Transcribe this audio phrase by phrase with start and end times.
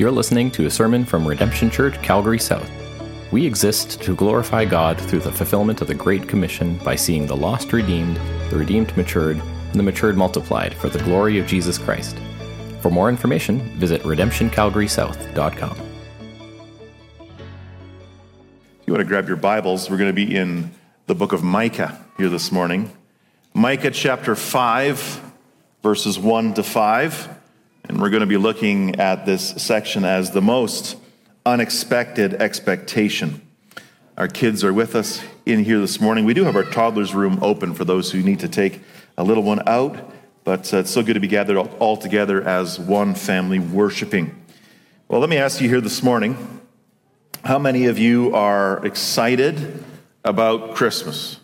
[0.00, 2.70] You're listening to a sermon from Redemption Church, Calgary South.
[3.32, 7.36] We exist to glorify God through the fulfillment of the Great Commission by seeing the
[7.36, 8.16] lost redeemed,
[8.48, 12.16] the redeemed matured, and the matured multiplied for the glory of Jesus Christ.
[12.80, 15.76] For more information, visit redemptioncalgarysouth.com.
[17.20, 20.70] If you want to grab your Bibles, we're going to be in
[21.08, 22.90] the book of Micah here this morning.
[23.52, 25.20] Micah chapter 5,
[25.82, 27.39] verses 1 to 5.
[27.90, 30.96] And we're going to be looking at this section as the most
[31.44, 33.42] unexpected expectation.
[34.16, 36.24] Our kids are with us in here this morning.
[36.24, 38.80] We do have our toddler's room open for those who need to take
[39.18, 40.12] a little one out,
[40.44, 44.40] but uh, it's so good to be gathered all together as one family worshiping.
[45.08, 46.60] Well, let me ask you here this morning
[47.44, 49.82] how many of you are excited
[50.24, 51.40] about Christmas?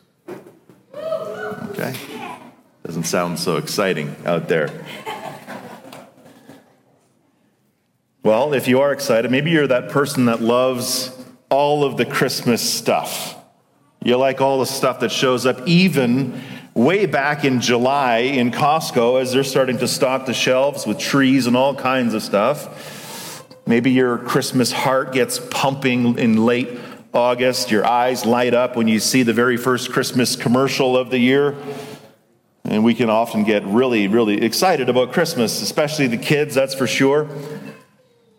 [0.95, 1.97] Okay.
[2.85, 4.71] Doesn't sound so exciting out there.
[8.27, 11.17] Well, if you are excited, maybe you're that person that loves
[11.49, 13.37] all of the Christmas stuff.
[14.03, 16.43] You like all the stuff that shows up even
[16.75, 21.47] way back in July in Costco as they're starting to stock the shelves with trees
[21.47, 23.47] and all kinds of stuff.
[23.65, 26.81] Maybe your Christmas heart gets pumping in late
[27.15, 27.71] August.
[27.71, 31.55] Your eyes light up when you see the very first Christmas commercial of the year.
[32.65, 36.89] And we can often get really, really excited about Christmas, especially the kids, that's for
[36.89, 37.29] sure.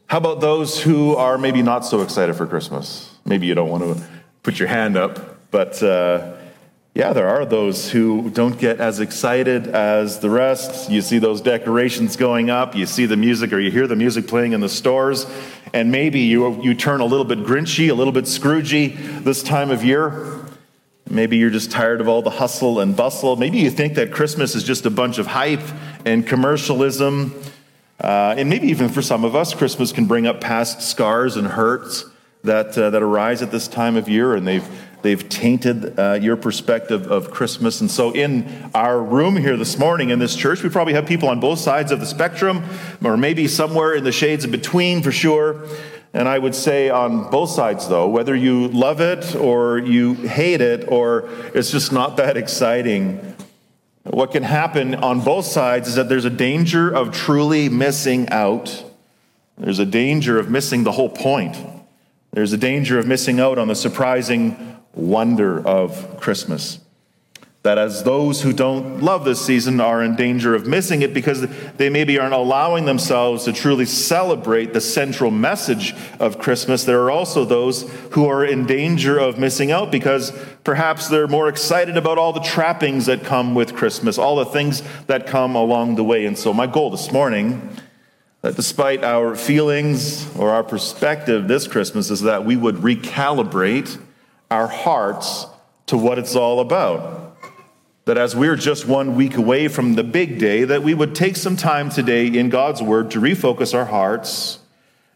[0.08, 3.14] How about those who are maybe not so excited for Christmas?
[3.26, 4.02] Maybe you don't want to
[4.42, 6.32] put your hand up, but uh,
[6.96, 10.90] yeah, there are those who don't get as excited as the rest.
[10.90, 14.28] You see those decorations going up, you see the music, or you hear the music
[14.30, 15.26] playing in the stores,
[15.74, 19.72] and maybe you, you turn a little bit grinchy, a little bit scroogey this time
[19.72, 20.46] of year.
[21.10, 23.36] Maybe you're just tired of all the hustle and bustle.
[23.36, 25.68] Maybe you think that Christmas is just a bunch of hype
[26.06, 27.34] and commercialism.
[28.00, 31.48] Uh, and maybe even for some of us, Christmas can bring up past scars and
[31.48, 32.06] hurts
[32.44, 34.68] that, uh, that arise at this time of year, and they've,
[35.02, 37.82] they've tainted uh, your perspective of Christmas.
[37.82, 41.28] And so, in our room here this morning in this church, we probably have people
[41.30, 42.64] on both sides of the spectrum,
[43.04, 45.68] or maybe somewhere in the shades in between for sure.
[46.14, 50.62] And I would say on both sides, though, whether you love it or you hate
[50.62, 53.36] it, or it's just not that exciting,
[54.14, 58.84] what can happen on both sides is that there's a danger of truly missing out.
[59.58, 61.58] There's a danger of missing the whole point.
[62.32, 66.80] There's a danger of missing out on the surprising wonder of Christmas
[67.68, 71.42] that as those who don't love this season are in danger of missing it because
[71.76, 77.12] they maybe aren't allowing themselves to truly celebrate the central message of Christmas, there are
[77.12, 80.32] also those who are in danger of missing out because
[80.64, 84.82] perhaps they're more excited about all the trappings that come with Christmas, all the things
[85.08, 86.26] that come along the way.
[86.26, 87.70] And so, my goal this morning
[88.44, 94.00] that despite our feelings or our perspective this Christmas is that we would recalibrate
[94.50, 95.48] our hearts
[95.88, 97.27] to what it's all about
[98.08, 101.36] that as we're just one week away from the big day, that we would take
[101.36, 104.60] some time today in God's Word to refocus our hearts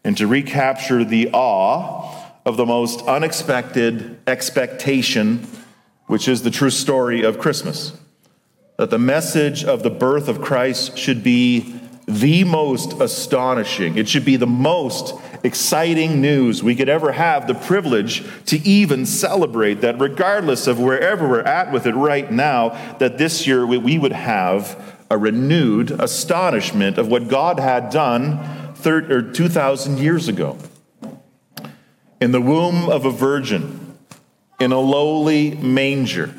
[0.04, 2.14] and to recapture the awe
[2.44, 5.46] of the most unexpected expectation,
[6.06, 7.98] which is the true story of Christmas.
[8.76, 11.74] That the message of the birth of Christ should be
[12.06, 15.14] the most astonishing, it should be the most
[15.44, 21.28] exciting news we could ever have the privilege to even celebrate that regardless of wherever
[21.28, 26.96] we're at with it right now that this year we would have a renewed astonishment
[26.96, 28.38] of what god had done
[28.82, 30.58] 30, or 2000 years ago.
[32.20, 33.96] In the womb of a virgin
[34.60, 36.34] in a lowly manger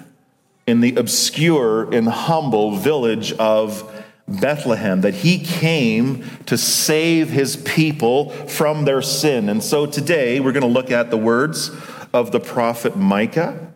[0.65, 3.89] in the obscure and humble village of
[4.27, 9.49] Bethlehem, that he came to save his people from their sin.
[9.49, 11.71] And so today we're going to look at the words
[12.13, 13.73] of the prophet Micah,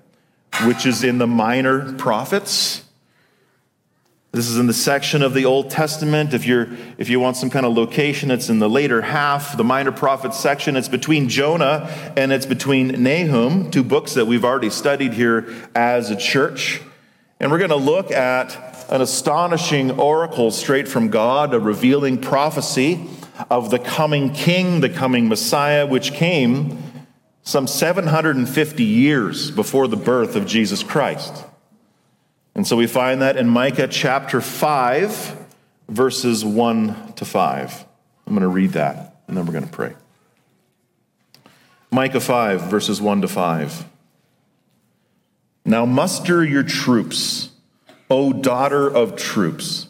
[0.63, 2.83] which is in the minor prophets.
[4.31, 6.33] This is in the section of the Old Testament.
[6.33, 9.63] If, you're, if you want some kind of location, it's in the later half, the
[9.63, 10.75] minor prophets section.
[10.75, 16.11] It's between Jonah and it's between Nahum, two books that we've already studied here as
[16.11, 16.81] a church.
[17.39, 23.07] And we're going to look at an astonishing oracle straight from God, a revealing prophecy
[23.49, 26.81] of the coming king, the coming Messiah, which came
[27.43, 31.45] some 750 years before the birth of Jesus Christ.
[32.55, 35.45] And so we find that in Micah chapter 5,
[35.89, 37.85] verses 1 to 5.
[38.25, 39.93] I'm going to read that, and then we're going to pray.
[41.91, 43.85] Micah 5, verses 1 to 5.
[45.65, 47.49] Now muster your troops
[48.09, 49.87] O daughter of troops,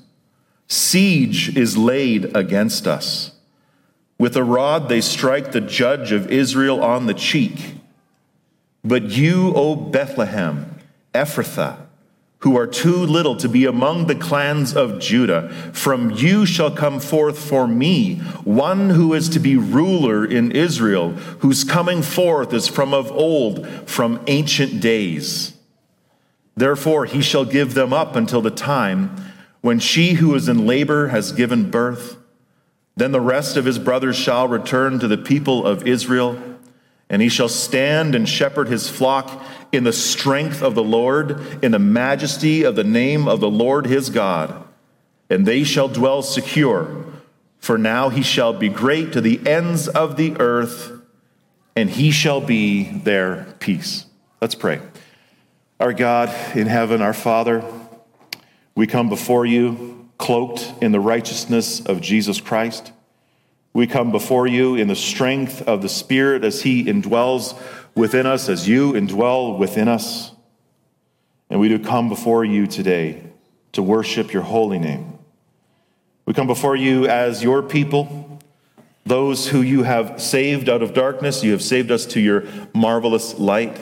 [0.67, 3.31] siege is laid against us.
[4.17, 7.75] With a rod they strike the judge of Israel on the cheek.
[8.83, 10.79] But you, O Bethlehem,
[11.13, 11.77] Ephrathah,
[12.39, 16.99] who are too little to be among the clans of Judah, from you shall come
[16.99, 22.67] forth for me one who is to be ruler in Israel, whose coming forth is
[22.67, 25.56] from of old, from ancient days.
[26.57, 29.15] Therefore he shall give them up until the time
[29.61, 32.17] when she who is in labor has given birth.
[32.95, 36.41] Then the rest of his brothers shall return to the people of Israel,
[37.09, 41.71] and he shall stand and shepherd his flock in the strength of the Lord, in
[41.73, 44.65] the majesty of the name of the Lord his God.
[45.29, 47.05] And they shall dwell secure,
[47.59, 50.91] for now he shall be great to the ends of the earth,
[51.75, 54.05] and he shall be their peace.
[54.41, 54.79] Let's pray.
[55.79, 57.63] Our God in heaven, our Father,
[58.73, 62.91] we come before you cloaked in the righteousness of Jesus Christ.
[63.73, 67.55] We come before you in the strength of the Spirit as He indwells
[67.93, 70.31] within us, as you indwell within us.
[71.51, 73.21] And we do come before you today
[73.73, 75.19] to worship your holy name.
[76.25, 78.39] We come before you as your people,
[79.05, 81.43] those who you have saved out of darkness.
[81.43, 83.77] You have saved us to your marvelous light.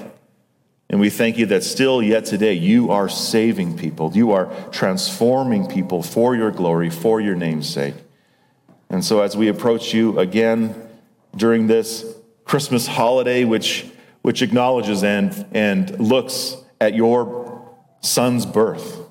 [0.95, 4.13] And we thank you that still, yet today, you are saving people.
[4.15, 7.95] You are transforming people for your glory, for your name's sake.
[8.89, 10.73] And so, as we approach you again
[11.35, 12.05] during this
[12.45, 13.85] Christmas holiday, which,
[14.21, 19.01] which acknowledges and, and looks at your son's birth,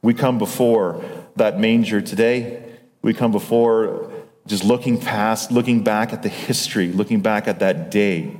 [0.00, 1.04] we come before
[1.36, 2.62] that manger today.
[3.02, 4.10] We come before
[4.46, 8.38] just looking past, looking back at the history, looking back at that day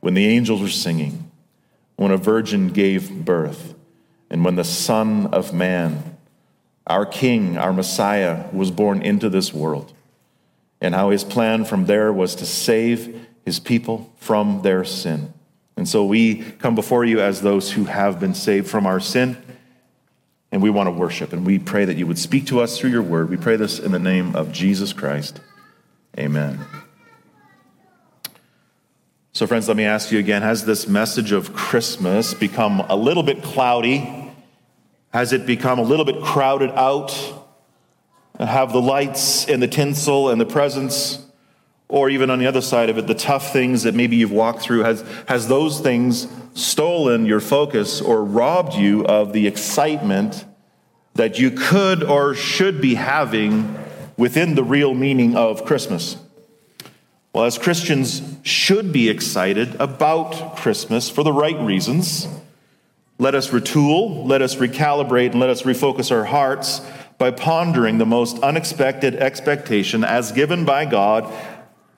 [0.00, 1.30] when the angels were singing,
[1.96, 3.74] when a virgin gave birth,
[4.30, 6.16] and when the Son of Man,
[6.86, 9.92] our King, our Messiah, was born into this world
[10.80, 15.32] and how his plan from there was to save his people from their sin.
[15.76, 19.36] And so we come before you as those who have been saved from our sin,
[20.52, 21.32] and we want to worship.
[21.32, 23.30] And we pray that you would speak to us through your word.
[23.30, 25.40] We pray this in the name of Jesus Christ.
[26.18, 26.60] Amen.
[29.36, 33.24] So, friends, let me ask you again has this message of Christmas become a little
[33.24, 34.32] bit cloudy?
[35.12, 37.40] Has it become a little bit crowded out?
[38.38, 41.18] have the lights and the tinsel and the presents,
[41.88, 44.60] or even on the other side of it, the tough things that maybe you've walked
[44.60, 50.44] through, has, has those things stolen your focus or robbed you of the excitement
[51.14, 53.76] that you could or should be having
[54.16, 56.16] within the real meaning of Christmas?
[57.34, 62.28] Well, as Christians should be excited about Christmas for the right reasons.
[63.18, 66.80] Let us retool, let us recalibrate, and let us refocus our hearts
[67.18, 71.28] by pondering the most unexpected expectation as given by God,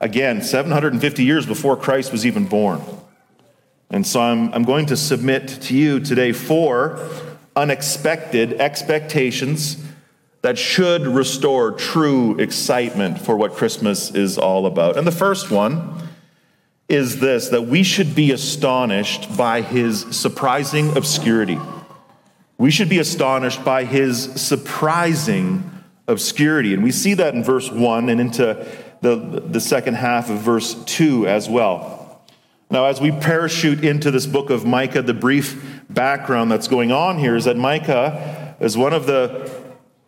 [0.01, 2.81] again, 750 years before Christ was even born.
[3.91, 7.07] And so I'm, I'm going to submit to you today four
[7.55, 9.86] unexpected expectations
[10.41, 14.97] that should restore true excitement for what Christmas is all about.
[14.97, 16.07] And the first one
[16.87, 21.59] is this that we should be astonished by his surprising obscurity.
[22.57, 25.69] We should be astonished by his surprising
[26.07, 26.73] obscurity.
[26.73, 28.65] And we see that in verse 1 and into
[29.01, 32.23] the, the second half of verse 2 as well.
[32.69, 37.17] Now, as we parachute into this book of Micah, the brief background that's going on
[37.17, 39.66] here is that Micah is one of the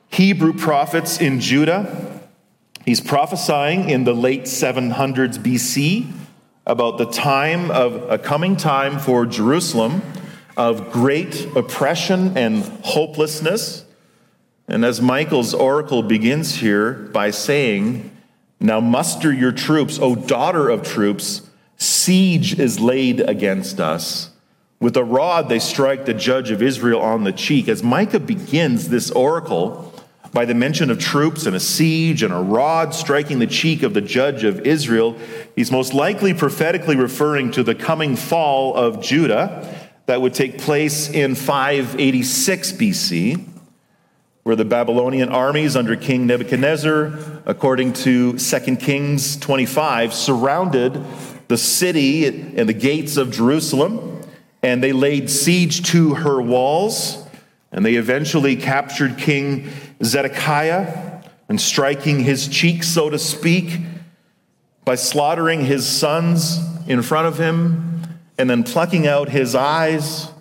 [0.09, 2.21] Hebrew prophets in Judah.
[2.83, 6.11] He's prophesying in the late 700s BC
[6.65, 10.01] about the time of a coming time for Jerusalem
[10.57, 13.85] of great oppression and hopelessness.
[14.67, 18.11] And as Micah's oracle begins here by saying,
[18.59, 21.47] Now muster your troops, O daughter of troops,
[21.77, 24.31] siege is laid against us.
[24.79, 27.67] With a rod they strike the judge of Israel on the cheek.
[27.67, 29.88] As Micah begins this oracle
[30.31, 33.93] by the mention of troops and a siege and a rod striking the cheek of
[33.93, 35.17] the judge of Israel,
[35.55, 41.09] he's most likely prophetically referring to the coming fall of Judah that would take place
[41.09, 43.47] in 586 BC,
[44.43, 51.03] where the Babylonian armies under King Nebuchadnezzar, according to 2 Kings 25, surrounded
[51.47, 54.21] the city and the gates of Jerusalem,
[54.61, 57.23] and they laid siege to her walls,
[57.71, 59.69] and they eventually captured King
[60.03, 63.79] Zedekiah and striking his cheek, so to speak,
[64.85, 67.89] by slaughtering his sons in front of him
[68.37, 70.31] and then plucking out his eyes,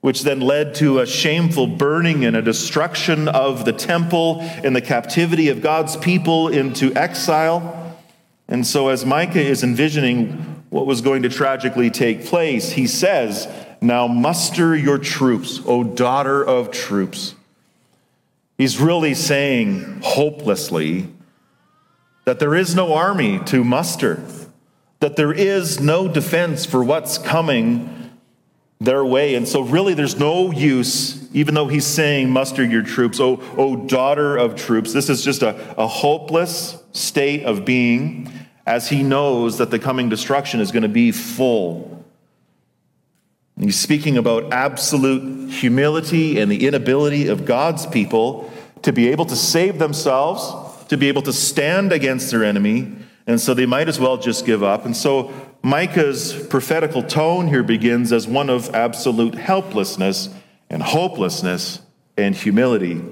[0.00, 4.80] which then led to a shameful burning and a destruction of the temple and the
[4.80, 7.98] captivity of God's people into exile.
[8.46, 13.48] And so, as Micah is envisioning what was going to tragically take place, he says,
[13.80, 17.34] Now muster your troops, O daughter of troops.
[18.58, 21.08] He's really saying hopelessly
[22.24, 24.22] that there is no army to muster,
[25.00, 28.10] that there is no defense for what's coming
[28.80, 29.34] their way.
[29.34, 33.76] And so, really, there's no use, even though he's saying, muster your troops, oh, oh
[33.76, 34.92] daughter of troops.
[34.92, 38.32] This is just a, a hopeless state of being
[38.66, 41.95] as he knows that the coming destruction is going to be full.
[43.58, 49.36] He's speaking about absolute humility and the inability of God's people to be able to
[49.36, 52.92] save themselves, to be able to stand against their enemy,
[53.26, 54.84] and so they might as well just give up.
[54.84, 55.32] And so
[55.62, 60.28] Micah's prophetical tone here begins as one of absolute helplessness
[60.70, 61.80] and hopelessness
[62.16, 63.02] and humility.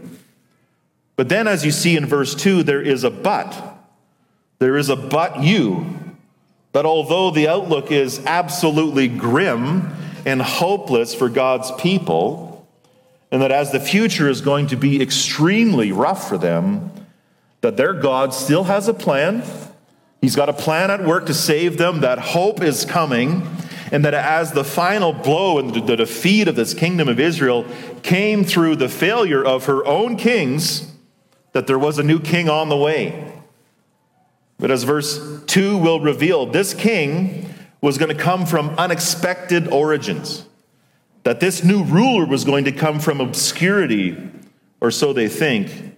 [1.17, 3.79] But then, as you see in verse 2, there is a but.
[4.59, 5.87] There is a but you.
[6.73, 12.67] That although the outlook is absolutely grim and hopeless for God's people,
[13.31, 16.91] and that as the future is going to be extremely rough for them,
[17.61, 19.43] that their God still has a plan
[20.25, 23.47] He's got a plan at work to save them, that hope is coming,
[23.93, 27.67] and that as the final blow and the defeat of this kingdom of Israel
[28.03, 30.91] came through the failure of her own kings,
[31.53, 33.35] that there was a new king on the way.
[34.59, 37.54] But as verse 2 will reveal, this king
[37.85, 40.47] was going to come from unexpected origins.
[41.25, 44.17] That this new ruler was going to come from obscurity,
[44.81, 45.95] or so they think,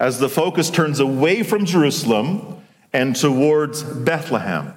[0.00, 2.60] as the focus turns away from Jerusalem
[2.92, 4.74] and towards Bethlehem.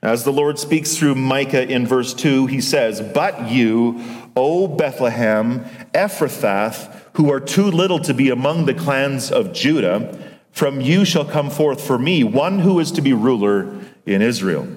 [0.00, 4.00] As the Lord speaks through Micah in verse 2, he says, But you,
[4.36, 10.16] O Bethlehem, Ephrathah, who are too little to be among the clans of Judah,
[10.52, 14.68] from you shall come forth for me one who is to be ruler in Israel.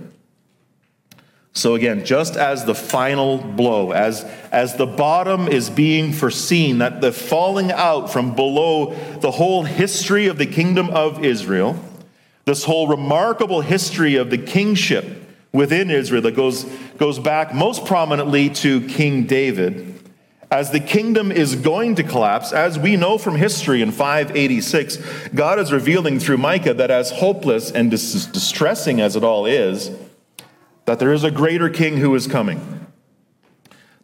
[1.55, 6.99] So again, just as the final blow, as, as the bottom is being foreseen, that
[6.99, 11.79] the falling out from below the whole history of the kingdom of Israel,
[12.45, 15.05] this whole remarkable history of the kingship
[15.51, 16.63] within Israel that goes,
[16.97, 19.91] goes back most prominently to King David.
[20.49, 24.97] As the kingdom is going to collapse, as we know from history in 586,
[25.33, 29.91] God is revealing through Micah that as hopeless and dis- distressing as it all is,
[30.85, 32.87] that there is a greater king who is coming.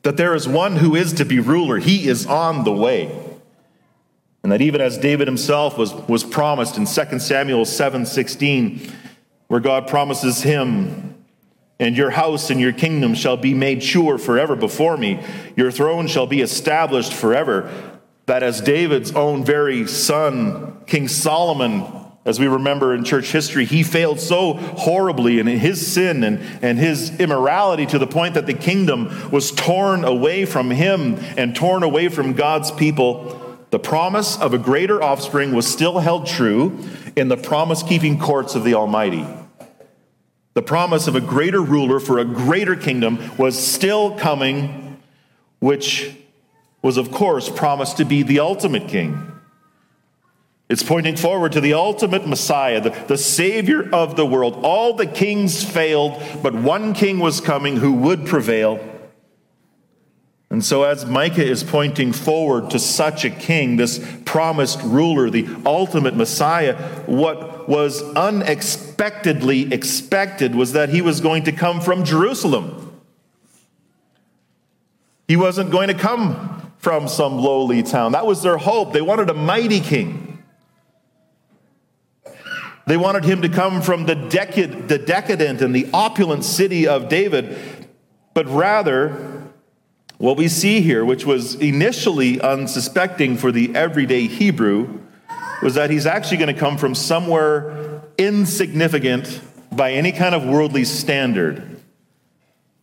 [0.03, 1.77] That there is one who is to be ruler.
[1.77, 3.11] He is on the way.
[4.43, 8.91] And that even as David himself was, was promised in 2 Samuel 7:16,
[9.47, 11.15] where God promises him,
[11.79, 15.19] and your house and your kingdom shall be made sure forever before me,
[15.55, 17.69] your throne shall be established forever.
[18.27, 21.83] That as David's own very son, King Solomon,
[22.25, 26.77] as we remember in church history, he failed so horribly in his sin and, and
[26.77, 31.83] his immorality to the point that the kingdom was torn away from him and torn
[31.83, 33.39] away from God's people
[33.71, 36.79] the promise of a greater offspring was still held true
[37.15, 39.25] in the promise keeping courts of the Almighty.
[40.55, 44.99] The promise of a greater ruler for a greater kingdom was still coming,
[45.59, 46.15] which
[46.81, 49.38] was, of course, promised to be the ultimate king.
[50.69, 54.59] It's pointing forward to the ultimate Messiah, the, the Savior of the world.
[54.63, 58.79] All the kings failed, but one king was coming who would prevail.
[60.51, 65.47] And so, as Micah is pointing forward to such a king, this promised ruler, the
[65.65, 72.99] ultimate Messiah, what was unexpectedly expected was that he was going to come from Jerusalem.
[75.27, 78.13] He wasn't going to come from some lowly town.
[78.13, 78.93] That was their hope.
[78.93, 80.28] They wanted a mighty king.
[82.89, 87.07] They wanted him to come from the, decad- the decadent and the opulent city of
[87.07, 87.55] David,
[88.33, 89.43] but rather,
[90.17, 95.01] what we see here, which was initially unsuspecting for the everyday Hebrew,
[95.61, 99.39] was that he's actually going to come from somewhere insignificant
[99.71, 101.79] by any kind of worldly standard.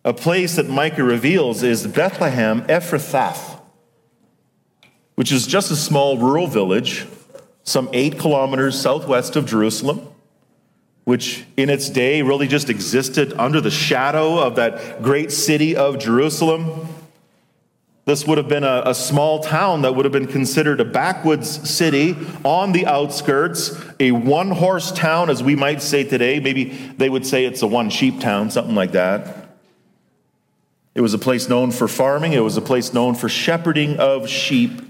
[0.04, 3.60] A place that Micah reveals is Bethlehem Ephrathah,
[5.16, 7.06] which is just a small rural village,
[7.66, 10.08] some eight kilometers southwest of Jerusalem,
[11.04, 15.98] which in its day really just existed under the shadow of that great city of
[15.98, 16.88] Jerusalem.
[18.04, 21.68] This would have been a, a, small town that would have been considered a backwoods
[21.68, 26.38] city on the outskirts, a one horse town, as we might say today.
[26.38, 29.48] Maybe they would say it's a one sheep town, something like that.
[30.94, 34.28] It was a place known for farming, it was a place known for shepherding of
[34.28, 34.85] sheep.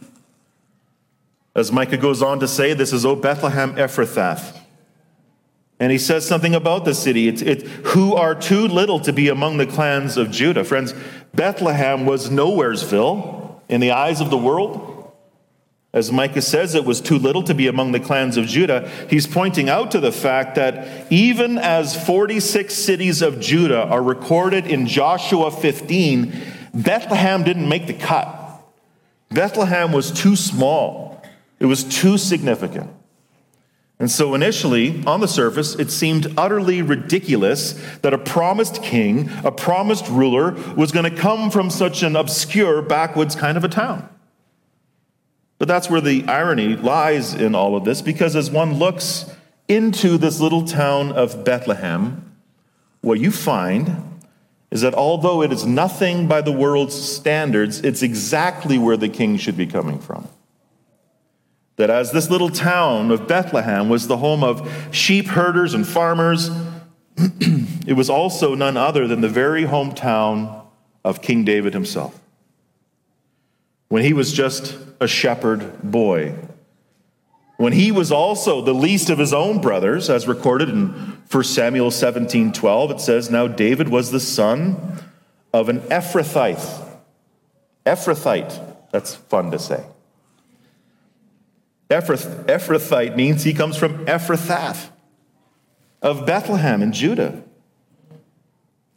[1.57, 4.61] As Micah goes on to say, this is O Bethlehem Ephrathah.
[5.81, 7.29] And he says something about the city.
[7.29, 10.65] It's, it's who are too little to be among the clans of Judah.
[10.65, 10.95] Friends,
[11.35, 14.93] Bethlehem was nowheresville in the eyes of the world.
[15.95, 18.91] As Micah says, it was too little to be among the clans of Judah.
[19.09, 24.67] He's pointing out to the fact that even as 46 cities of Judah are recorded
[24.67, 26.39] in Joshua 15,
[26.75, 28.43] Bethlehem didn't make the cut.
[29.31, 31.16] Bethlehem was too small,
[31.59, 32.91] it was too significant.
[33.99, 37.73] And so, initially, on the surface, it seemed utterly ridiculous
[38.03, 42.83] that a promised king, a promised ruler, was going to come from such an obscure,
[42.83, 44.07] backwoods kind of a town.
[45.59, 49.31] But that's where the irony lies in all of this, because as one looks
[49.67, 52.37] into this little town of Bethlehem,
[53.01, 54.03] what you find
[54.71, 59.39] is that although it is nothing by the world's standards, it's exactly where the king
[59.39, 60.29] should be coming from
[61.77, 66.51] that as this little town of Bethlehem was the home of sheep herders and farmers,
[67.17, 70.63] it was also none other than the very hometown
[71.05, 72.19] of King David himself.
[73.89, 76.35] When he was just a shepherd boy,
[77.59, 80.89] when he was also the least of his own brothers, as recorded in
[81.31, 84.99] 1 Samuel 17 12, it says, Now David was the son
[85.53, 86.85] of an Ephrathite.
[87.87, 89.85] Ephrathite, that's fun to say.
[91.91, 94.91] Ephrath, Ephrathite means he comes from Ephrathath
[96.03, 97.43] of Bethlehem in Judah,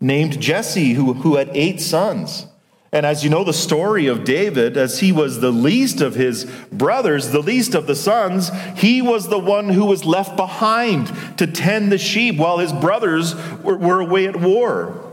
[0.01, 2.47] named Jesse, who, who had eight sons.
[2.91, 6.45] And as you know, the story of David, as he was the least of his
[6.71, 11.45] brothers, the least of the sons, he was the one who was left behind to
[11.45, 15.05] tend the sheep while his brothers were, were away at war.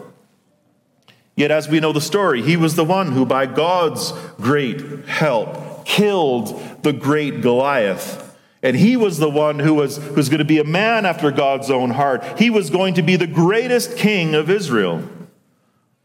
[1.36, 5.84] Yet, as we know the story, he was the one who, by God's great help,
[5.84, 8.22] killed the great Goliath.
[8.62, 11.32] And he was the one who was, who was going to be a man after
[11.32, 12.38] God's own heart.
[12.38, 15.02] He was going to be the greatest king of Israel.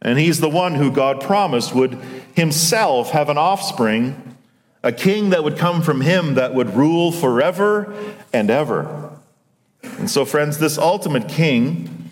[0.02, 2.00] And he's the one who God promised would
[2.34, 4.36] himself have an offspring,
[4.82, 7.94] a king that would come from him that would rule forever
[8.34, 9.12] and ever.
[9.84, 12.10] And so, friends, this ultimate king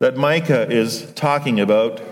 [0.00, 2.02] that Micah is talking about,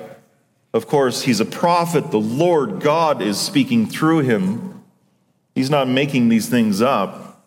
[0.73, 2.11] of course, he's a prophet.
[2.11, 4.74] The Lord God is speaking through him.
[5.55, 7.43] He's not making these things up.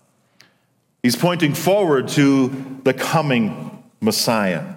[1.03, 4.75] He's pointing forward to the coming Messiah.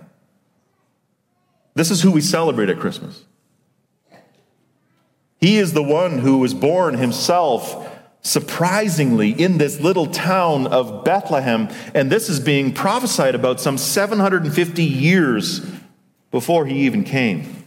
[1.74, 3.24] This is who we celebrate at Christmas.
[5.40, 7.88] He is the one who was born himself
[8.22, 14.84] surprisingly in this little town of Bethlehem, and this is being prophesied about some 750
[14.84, 15.64] years
[16.30, 17.64] before he even came.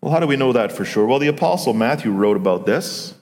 [0.00, 1.06] Well, how do we know that for sure?
[1.06, 3.14] Well, the Apostle Matthew wrote about this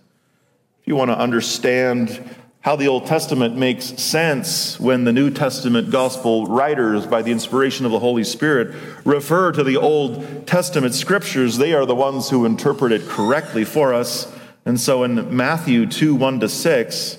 [0.89, 6.47] you want to understand how the Old Testament makes sense when the New Testament gospel
[6.47, 8.75] writers, by the inspiration of the Holy Spirit,
[9.05, 13.93] refer to the Old Testament scriptures, they are the ones who interpret it correctly for
[13.93, 14.35] us.
[14.65, 17.19] And so in Matthew 2 1 to 6,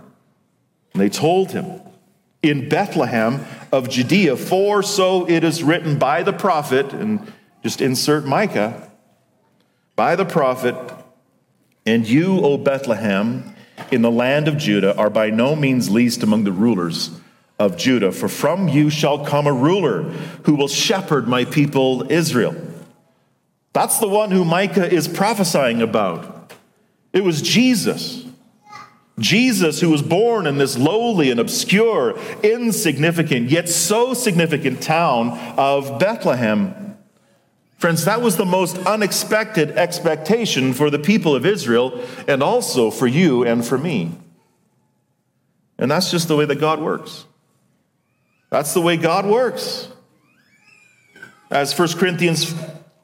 [0.93, 1.81] And they told him,
[2.41, 7.31] In Bethlehem of Judea, for so it is written by the prophet, and
[7.63, 8.89] just insert Micah,
[9.95, 10.75] by the prophet,
[11.85, 13.55] and you, O Bethlehem,
[13.91, 17.11] in the land of Judah, are by no means least among the rulers
[17.59, 20.03] of Judah, for from you shall come a ruler
[20.45, 22.55] who will shepherd my people Israel.
[23.73, 26.53] That's the one who Micah is prophesying about.
[27.13, 28.25] It was Jesus.
[29.21, 35.99] Jesus, who was born in this lowly and obscure, insignificant, yet so significant town of
[35.99, 36.97] Bethlehem.
[37.77, 43.07] Friends, that was the most unexpected expectation for the people of Israel and also for
[43.07, 44.11] you and for me.
[45.79, 47.25] And that's just the way that God works.
[48.51, 49.87] That's the way God works.
[51.49, 52.53] As 1 Corinthians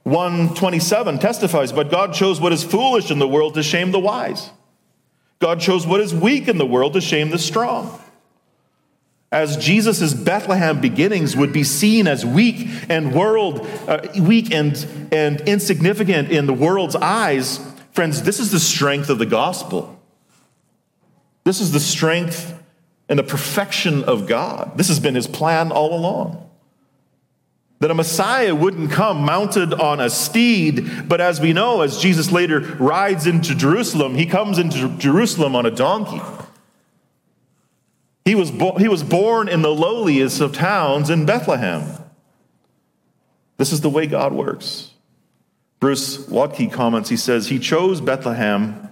[0.05, 4.51] 1:27 testifies, but God chose what is foolish in the world to shame the wise.
[5.39, 7.99] God chose what is weak in the world to shame the strong.
[9.31, 14.73] As Jesus' Bethlehem beginnings would be seen as weak and world, uh, weak and,
[15.11, 17.59] and insignificant in the world's eyes,
[17.91, 19.99] friends, this is the strength of the gospel.
[21.43, 22.57] This is the strength
[23.09, 24.77] and the perfection of God.
[24.77, 26.46] This has been his plan all along.
[27.79, 32.31] That a Messiah wouldn't come mounted on a steed, but as we know, as Jesus
[32.31, 36.21] later rides into Jerusalem, he comes into Jerusalem on a donkey.
[38.25, 41.85] He was, bo- he was born in the lowliest of towns in Bethlehem.
[43.57, 44.91] This is the way God works.
[45.79, 48.89] Bruce Waltke comments, he says, He chose Bethlehem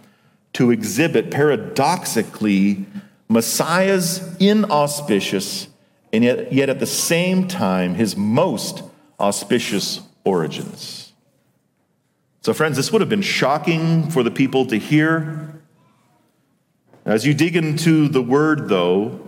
[0.54, 2.86] to exhibit paradoxically
[3.28, 5.67] Messiah's inauspicious
[6.15, 8.84] and yet, yet at the same time his most
[9.19, 11.12] auspicious origins.
[12.41, 15.62] So, friends, this would have been shocking for the people to hear.
[17.04, 19.19] As you dig into the word, though,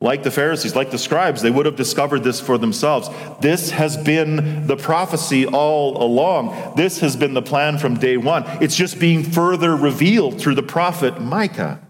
[0.00, 3.10] like the Pharisees, like the scribes, they would have discovered this for themselves.
[3.40, 6.74] This has been the prophecy all along.
[6.76, 8.44] This has been the plan from day one.
[8.62, 11.80] It's just being further revealed through the prophet Micah.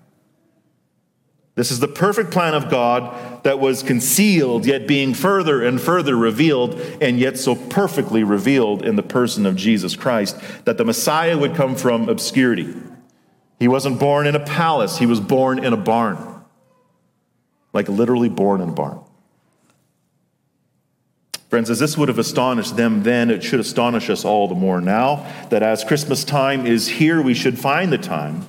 [1.61, 6.17] This is the perfect plan of God that was concealed, yet being further and further
[6.17, 11.37] revealed, and yet so perfectly revealed in the person of Jesus Christ that the Messiah
[11.37, 12.75] would come from obscurity.
[13.59, 16.43] He wasn't born in a palace, he was born in a barn
[17.75, 19.01] like literally born in a barn.
[21.51, 24.81] Friends, as this would have astonished them then, it should astonish us all the more
[24.81, 28.49] now that as Christmas time is here, we should find the time,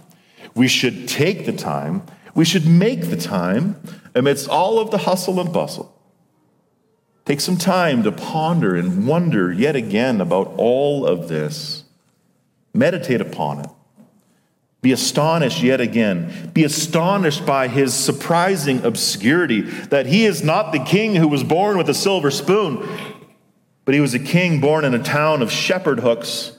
[0.56, 3.82] we should take the time, we should make the time
[4.16, 5.98] amidst all of the hustle and bustle.
[7.26, 11.84] Take some time to ponder and wonder yet again about all of this.
[12.74, 13.70] Meditate upon it.
[14.82, 16.52] Be astonished yet again.
[16.54, 21.78] Be astonished by his surprising obscurity that he is not the king who was born
[21.78, 22.88] with a silver spoon,
[23.86, 26.58] but he was a king born in a town of shepherd hooks.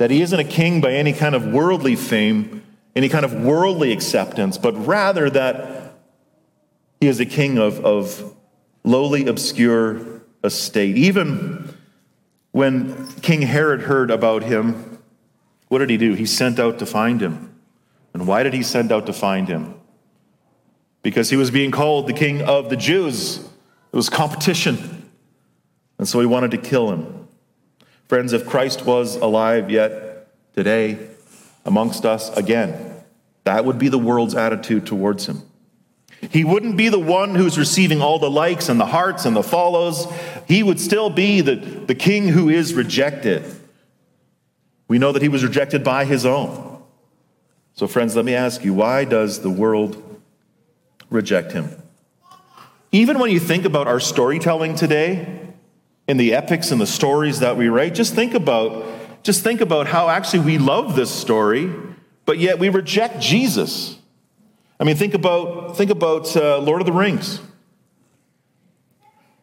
[0.00, 2.62] That he isn't a king by any kind of worldly fame,
[2.96, 5.92] any kind of worldly acceptance, but rather that
[7.02, 8.34] he is a king of, of
[8.82, 10.96] lowly, obscure estate.
[10.96, 11.74] Even
[12.52, 15.02] when King Herod heard about him,
[15.68, 16.14] what did he do?
[16.14, 17.54] He sent out to find him.
[18.14, 19.74] And why did he send out to find him?
[21.02, 23.36] Because he was being called the king of the Jews.
[23.36, 25.10] It was competition.
[25.98, 27.19] And so he wanted to kill him.
[28.10, 30.98] Friends, if Christ was alive yet today
[31.64, 33.04] amongst us again,
[33.44, 35.42] that would be the world's attitude towards him.
[36.20, 39.44] He wouldn't be the one who's receiving all the likes and the hearts and the
[39.44, 40.08] follows.
[40.48, 43.44] He would still be the, the king who is rejected.
[44.88, 46.82] We know that he was rejected by his own.
[47.74, 50.20] So, friends, let me ask you why does the world
[51.10, 51.80] reject him?
[52.90, 55.39] Even when you think about our storytelling today,
[56.08, 58.86] in the epics and the stories that we write, just think about
[59.22, 61.70] just think about how actually we love this story,
[62.24, 63.98] but yet we reject Jesus.
[64.78, 67.40] I mean, think about think about uh, Lord of the Rings.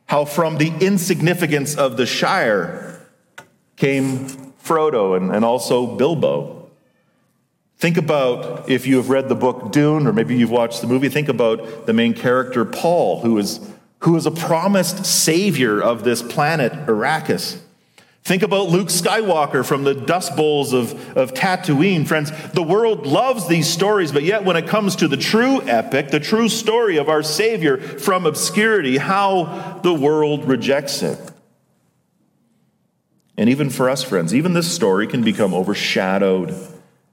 [0.07, 3.05] How from the insignificance of the Shire
[3.75, 4.27] came
[4.63, 6.69] Frodo and, and also Bilbo.
[7.77, 11.09] Think about if you have read the book Dune, or maybe you've watched the movie,
[11.09, 13.59] think about the main character, Paul, who is,
[13.99, 17.59] who is a promised savior of this planet, Arrakis.
[18.27, 22.05] Think about Luke Skywalker from the Dust Bowls of, of Tatooine.
[22.05, 26.09] Friends, the world loves these stories, but yet when it comes to the true epic,
[26.09, 31.17] the true story of our Savior from obscurity, how the world rejects it.
[33.37, 36.53] And even for us, friends, even this story can become overshadowed,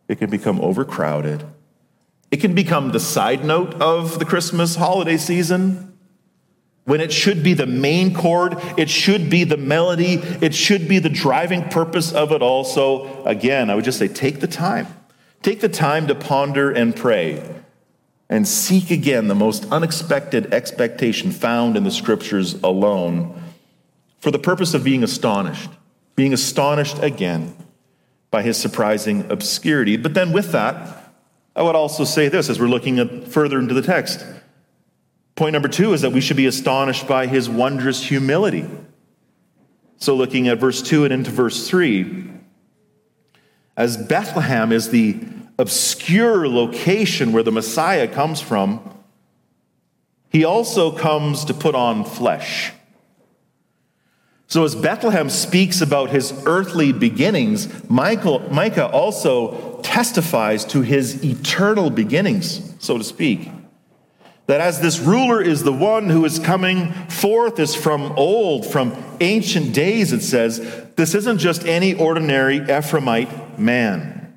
[0.08, 1.44] it can become overcrowded.
[2.32, 5.93] It can become the side note of the Christmas holiday season
[6.84, 10.98] when it should be the main chord, it should be the melody, it should be
[10.98, 12.64] the driving purpose of it all.
[12.64, 14.86] So, again, I would just say take the time.
[15.42, 17.42] Take the time to ponder and pray
[18.28, 23.42] and seek again the most unexpected expectation found in the scriptures alone
[24.18, 25.70] for the purpose of being astonished
[26.16, 27.56] being astonished again
[28.30, 29.96] by his surprising obscurity.
[29.96, 31.12] But then, with that,
[31.56, 34.24] I would also say this as we're looking further into the text.
[35.36, 38.68] Point number two is that we should be astonished by his wondrous humility.
[39.96, 42.30] So, looking at verse 2 and into verse 3,
[43.76, 45.18] as Bethlehem is the
[45.58, 49.02] obscure location where the Messiah comes from,
[50.30, 52.72] he also comes to put on flesh.
[54.46, 61.90] So, as Bethlehem speaks about his earthly beginnings, Michael, Micah also testifies to his eternal
[61.90, 63.48] beginnings, so to speak.
[64.46, 68.94] That as this ruler is the one who is coming forth is from old, from
[69.20, 70.58] ancient days, it says,
[70.96, 74.34] this isn't just any ordinary Ephraimite man.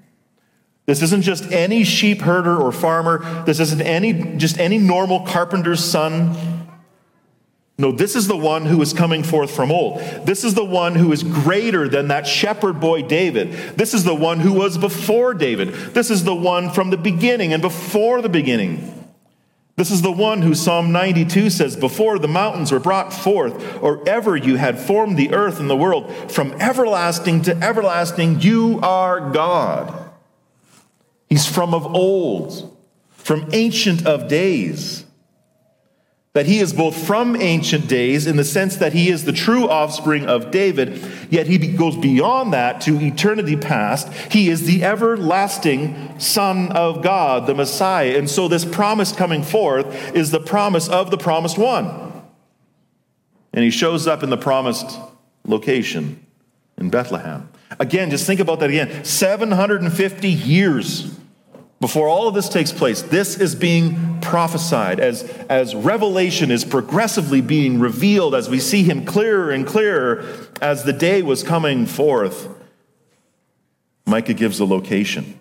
[0.86, 3.43] This isn't just any sheep herder or farmer.
[3.43, 6.67] This isn't any just any normal carpenter's son.
[7.78, 10.00] No, this is the one who is coming forth from old.
[10.26, 13.52] This is the one who is greater than that shepherd boy David.
[13.78, 15.74] This is the one who was before David.
[15.93, 18.97] This is the one from the beginning and before the beginning.
[19.78, 24.08] This is the one who Psalm 92 says, Before the mountains were brought forth, or
[24.10, 29.30] ever you had formed the earth and the world, from everlasting to everlasting, you are
[29.30, 30.12] God.
[31.30, 32.76] He's from of old,
[33.12, 35.06] from ancient of days
[36.38, 39.67] that he is both from ancient days in the sense that he is the true
[39.67, 44.13] offspring of David, yet he goes beyond that to eternity past.
[44.32, 48.15] He is the everlasting Son of God, the Messiah.
[48.15, 52.21] And so, this promise coming forth is the promise of the promised one.
[53.52, 54.95] And he shows up in the promised
[55.43, 56.23] location
[56.78, 57.50] in Bethlehem.
[57.80, 61.17] Again, just think about that again 750 years
[61.80, 67.40] before all of this takes place, this is being prophesied as, as revelation is progressively
[67.40, 70.26] being revealed as we see him clearer and clearer
[70.60, 72.50] as the day was coming forth.
[74.08, 75.40] Micah gives a location.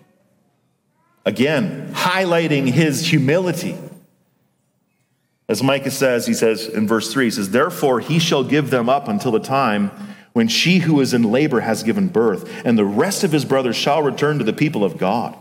[1.25, 3.75] Again, highlighting his humility.
[5.49, 8.89] As Micah says, he says in verse 3, he says, Therefore he shall give them
[8.89, 9.91] up until the time
[10.33, 13.75] when she who is in labor has given birth, and the rest of his brothers
[13.75, 15.35] shall return to the people of God.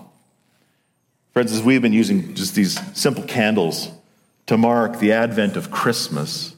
[1.37, 3.91] Friends, as we've been using just these simple candles
[4.47, 6.57] to mark the advent of Christmas,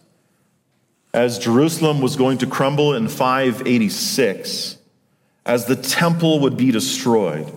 [1.13, 4.79] as Jerusalem was going to crumble in 586,
[5.45, 7.53] as the temple would be destroyed,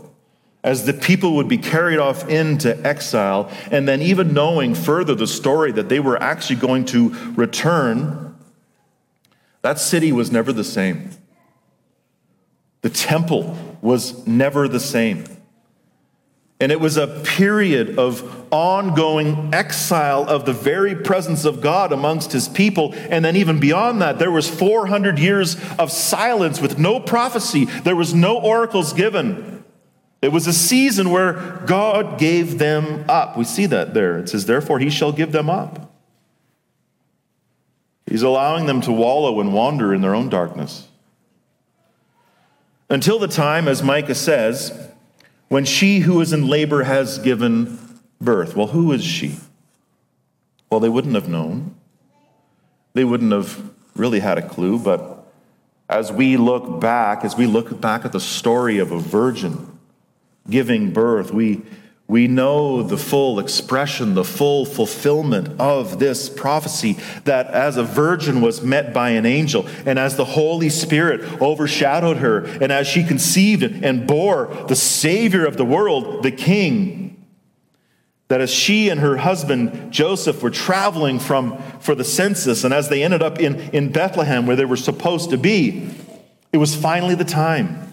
[0.63, 5.27] as the people would be carried off into exile, and then even knowing further the
[5.27, 8.35] story that they were actually going to return,
[9.61, 11.11] that city was never the same.
[12.81, 15.25] The temple was never the same.
[16.61, 22.31] And it was a period of ongoing exile of the very presence of God amongst
[22.33, 22.93] his people.
[23.09, 27.95] And then, even beyond that, there was 400 years of silence with no prophecy, there
[27.95, 29.63] was no oracles given.
[30.21, 33.35] It was a season where God gave them up.
[33.35, 34.19] We see that there.
[34.19, 35.91] It says, Therefore, he shall give them up.
[38.05, 40.87] He's allowing them to wallow and wander in their own darkness.
[42.87, 44.90] Until the time, as Micah says,
[45.51, 47.77] when she who is in labor has given
[48.21, 48.55] birth.
[48.55, 49.35] Well, who is she?
[50.69, 51.75] Well, they wouldn't have known.
[52.93, 53.61] They wouldn't have
[53.93, 55.29] really had a clue, but
[55.89, 59.77] as we look back, as we look back at the story of a virgin
[60.49, 61.63] giving birth, we
[62.11, 68.41] we know the full expression, the full fulfillment of this prophecy that as a virgin
[68.41, 73.05] was met by an angel, and as the Holy Spirit overshadowed her, and as she
[73.05, 77.25] conceived and bore the Savior of the world, the King,
[78.27, 82.89] that as she and her husband Joseph were traveling from for the census, and as
[82.89, 85.89] they ended up in, in Bethlehem where they were supposed to be,
[86.51, 87.90] it was finally the time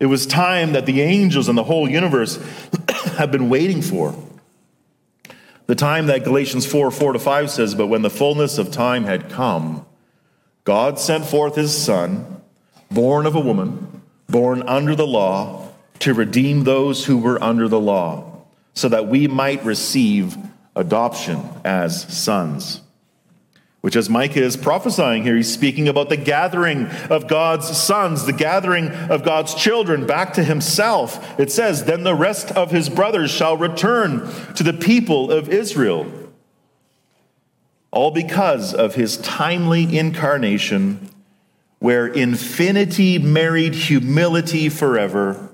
[0.00, 2.36] it was time that the angels and the whole universe
[3.16, 4.14] have been waiting for.
[5.66, 9.04] The time that Galatians 4 4 to 5 says, But when the fullness of time
[9.04, 9.84] had come,
[10.64, 12.42] God sent forth his Son,
[12.90, 15.68] born of a woman, born under the law,
[16.00, 20.36] to redeem those who were under the law, so that we might receive
[20.76, 22.80] adoption as sons
[23.80, 28.32] which, as Micah is prophesying here, he's speaking about the gathering of God's sons, the
[28.32, 31.38] gathering of God's children back to himself.
[31.38, 36.06] It says, Then the rest of his brothers shall return to the people of Israel.
[37.92, 41.08] All because of his timely incarnation,
[41.78, 45.47] where infinity married humility forever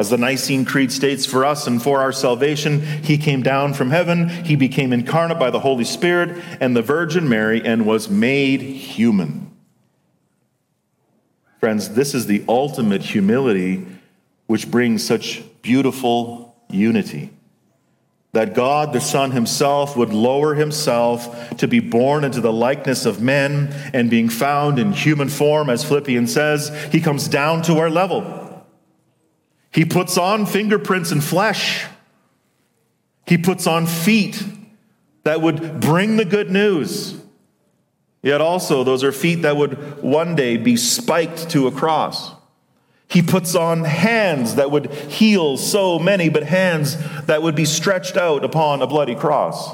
[0.00, 3.90] as the Nicene Creed states, for us and for our salvation, he came down from
[3.90, 8.62] heaven, he became incarnate by the Holy Spirit and the Virgin Mary, and was made
[8.62, 9.54] human.
[11.58, 13.86] Friends, this is the ultimate humility
[14.46, 17.28] which brings such beautiful unity.
[18.32, 23.20] That God the Son himself would lower himself to be born into the likeness of
[23.20, 27.90] men, and being found in human form, as Philippians says, he comes down to our
[27.90, 28.39] level.
[29.70, 31.86] He puts on fingerprints and flesh.
[33.26, 34.42] He puts on feet
[35.22, 37.20] that would bring the good news.
[38.22, 42.32] Yet also, those are feet that would one day be spiked to a cross.
[43.08, 48.16] He puts on hands that would heal so many, but hands that would be stretched
[48.16, 49.68] out upon a bloody cross.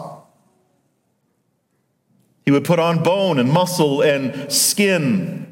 [2.45, 5.46] He would put on bone and muscle and skin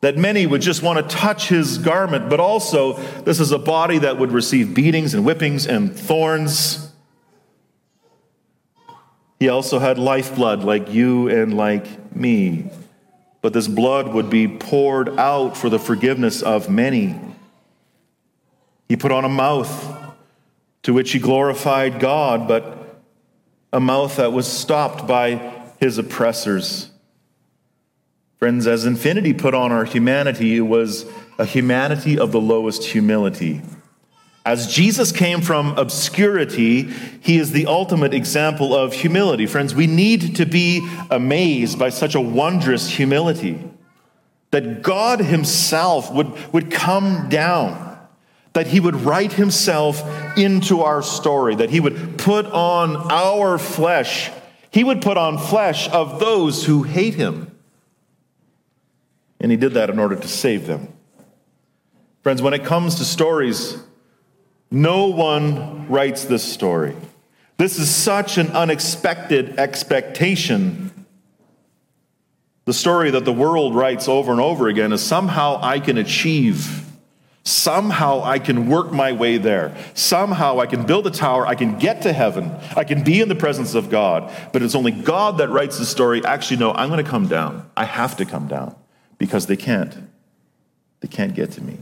[0.00, 3.98] that many would just want to touch his garment, but also this is a body
[3.98, 6.92] that would receive beatings and whippings and thorns.
[9.40, 12.70] He also had lifeblood like you and like me,
[13.40, 17.18] but this blood would be poured out for the forgiveness of many.
[18.88, 19.96] He put on a mouth
[20.82, 23.02] to which he glorified God, but
[23.72, 26.87] a mouth that was stopped by his oppressors.
[28.38, 31.04] Friends, as infinity put on our humanity, it was
[31.38, 33.62] a humanity of the lowest humility.
[34.46, 36.84] As Jesus came from obscurity,
[37.20, 39.44] he is the ultimate example of humility.
[39.46, 43.62] Friends, we need to be amazed by such a wondrous humility
[44.52, 47.98] that God himself would, would come down,
[48.52, 50.02] that he would write himself
[50.38, 54.30] into our story, that he would put on our flesh.
[54.70, 57.47] He would put on flesh of those who hate him.
[59.40, 60.88] And he did that in order to save them.
[62.22, 63.78] Friends, when it comes to stories,
[64.70, 66.96] no one writes this story.
[67.56, 71.06] This is such an unexpected expectation.
[72.66, 76.84] The story that the world writes over and over again is somehow I can achieve.
[77.44, 79.74] Somehow I can work my way there.
[79.94, 81.46] Somehow I can build a tower.
[81.46, 82.54] I can get to heaven.
[82.76, 84.30] I can be in the presence of God.
[84.52, 86.22] But it's only God that writes the story.
[86.26, 87.70] Actually, no, I'm going to come down.
[87.74, 88.76] I have to come down
[89.18, 89.94] because they can't.
[91.00, 91.78] They can't get to me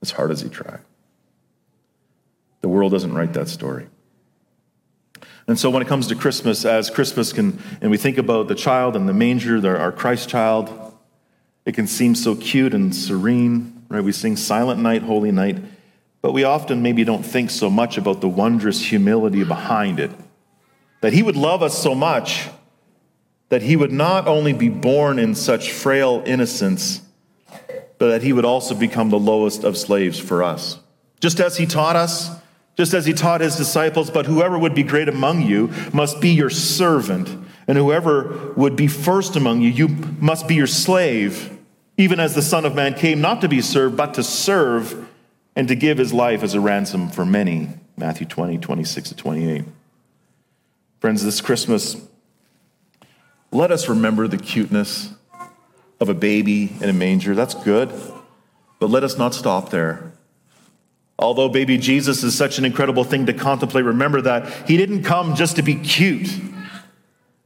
[0.00, 0.78] as hard as they try.
[2.60, 3.86] The world doesn't write that story.
[5.46, 8.54] And so when it comes to Christmas, as Christmas can, and we think about the
[8.54, 10.94] child and the manger, our Christ child,
[11.64, 14.02] it can seem so cute and serene, right?
[14.02, 15.58] We sing Silent Night, Holy Night,
[16.20, 20.12] but we often maybe don't think so much about the wondrous humility behind it.
[21.00, 22.48] That He would love us so much
[23.52, 27.02] that he would not only be born in such frail innocence,
[27.98, 30.78] but that he would also become the lowest of slaves for us.
[31.20, 32.30] Just as he taught us,
[32.78, 36.30] just as he taught his disciples, but whoever would be great among you must be
[36.30, 37.28] your servant,
[37.68, 39.88] and whoever would be first among you, you
[40.18, 41.54] must be your slave,
[41.98, 45.10] even as the Son of Man came not to be served, but to serve
[45.54, 47.68] and to give his life as a ransom for many.
[47.98, 49.64] Matthew 20, 26 to 28.
[51.00, 51.96] Friends, this Christmas,
[53.52, 55.12] let us remember the cuteness
[56.00, 57.34] of a baby in a manger.
[57.34, 57.92] That's good.
[58.80, 60.12] But let us not stop there.
[61.18, 65.36] Although baby Jesus is such an incredible thing to contemplate, remember that he didn't come
[65.36, 66.28] just to be cute.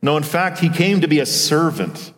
[0.00, 2.12] No, in fact, he came to be a servant.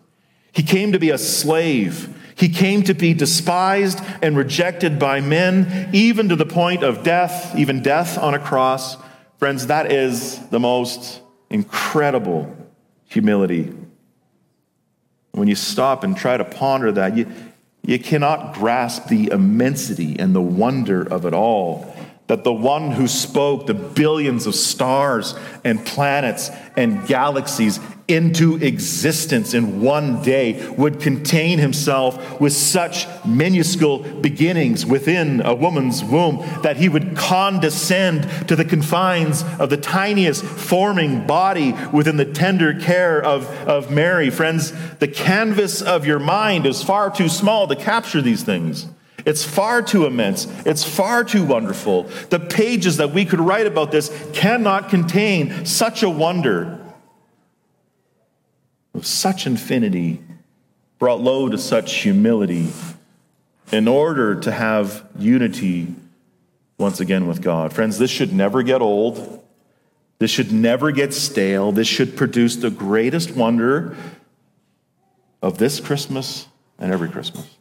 [0.53, 2.15] He came to be a slave.
[2.37, 7.57] He came to be despised and rejected by men, even to the point of death,
[7.57, 8.97] even death on a cross.
[9.39, 11.21] Friends, that is the most
[11.51, 12.55] incredible
[13.09, 13.73] humility.
[15.33, 17.33] When you stop and try to ponder that, you,
[17.83, 21.95] you cannot grasp the immensity and the wonder of it all
[22.29, 29.53] that the one who spoke the billions of stars and planets and galaxies into existence
[29.53, 36.79] in one day would contain himself with such minuscule beginnings within a woman's womb that
[36.79, 43.23] he would condescend to the confines of the tiniest forming body within the tender care
[43.23, 44.31] of, of Mary.
[44.31, 48.87] Friends, the canvas of your mind is far too small to capture these things.
[49.29, 50.47] It's far too immense.
[50.65, 52.05] It's far too wonderful.
[52.31, 56.81] The pages that we could write about this cannot contain such a wonder
[58.95, 60.25] of such infinity
[60.99, 62.71] brought low to such humility
[63.71, 65.95] in order to have unity
[66.79, 67.75] once again with God.
[67.75, 69.45] Friends, this should never get old.
[70.21, 71.71] This should never get stale.
[71.71, 73.95] This should produce the greatest wonder
[75.43, 77.58] of this Christmas and every Christmas.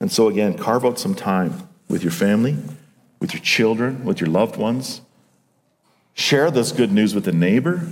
[0.00, 2.56] And so, again, carve out some time with your family,
[3.20, 5.00] with your children, with your loved ones.
[6.14, 7.86] Share this good news with a neighbor.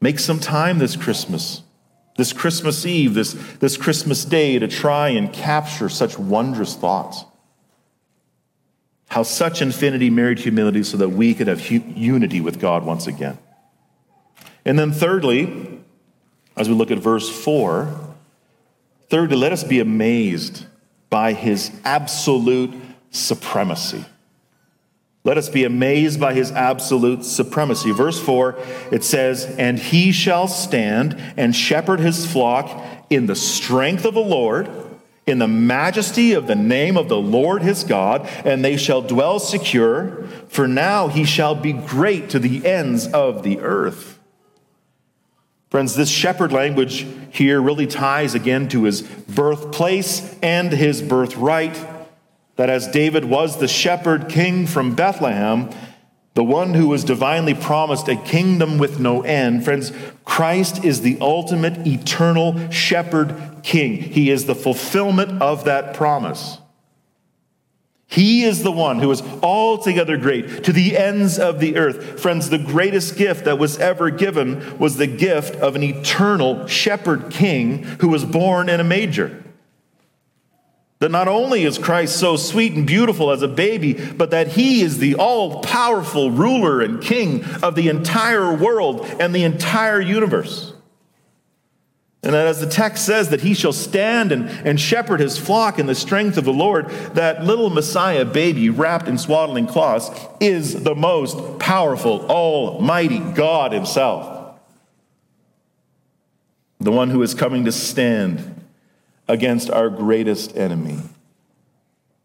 [0.00, 1.62] Make some time this Christmas,
[2.16, 7.24] this Christmas Eve, this, this Christmas day to try and capture such wondrous thoughts.
[9.08, 13.06] How such infinity married humility so that we could have hu- unity with God once
[13.06, 13.38] again.
[14.64, 15.80] And then, thirdly,
[16.56, 18.07] as we look at verse 4,
[19.08, 20.66] Thirdly, let us be amazed
[21.10, 22.74] by his absolute
[23.10, 24.04] supremacy.
[25.24, 27.90] Let us be amazed by his absolute supremacy.
[27.90, 28.56] Verse 4,
[28.92, 34.20] it says, And he shall stand and shepherd his flock in the strength of the
[34.20, 34.70] Lord,
[35.26, 39.38] in the majesty of the name of the Lord his God, and they shall dwell
[39.38, 44.17] secure, for now he shall be great to the ends of the earth.
[45.70, 51.78] Friends, this shepherd language here really ties again to his birthplace and his birthright.
[52.56, 55.68] That as David was the shepherd king from Bethlehem,
[56.32, 59.92] the one who was divinely promised a kingdom with no end, friends,
[60.24, 63.96] Christ is the ultimate eternal shepherd king.
[63.96, 66.58] He is the fulfillment of that promise.
[68.10, 72.18] He is the one who is altogether great to the ends of the earth.
[72.18, 77.30] Friends, the greatest gift that was ever given was the gift of an eternal shepherd
[77.30, 79.44] king who was born in a manger.
[81.00, 84.80] That not only is Christ so sweet and beautiful as a baby, but that he
[84.80, 90.72] is the all powerful ruler and king of the entire world and the entire universe.
[92.22, 95.86] And as the text says, that he shall stand and, and shepherd his flock in
[95.86, 100.10] the strength of the Lord, that little Messiah baby wrapped in swaddling cloths
[100.40, 104.56] is the most powerful, almighty God himself.
[106.80, 108.64] The one who is coming to stand
[109.28, 110.98] against our greatest enemy.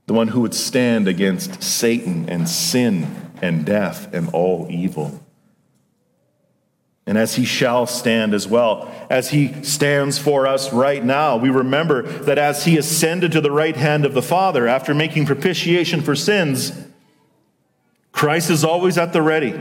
[0.08, 5.23] The one who would stand against Satan and sin and death and all evil
[7.06, 11.36] and as he shall stand as well, as he stands for us right now.
[11.36, 15.26] We remember that as he ascended to the right hand of the Father after making
[15.26, 16.72] propitiation for sins,
[18.14, 19.60] Christ is always at the ready.